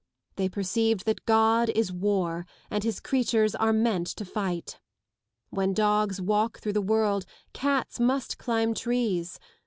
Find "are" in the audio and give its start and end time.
3.53-3.71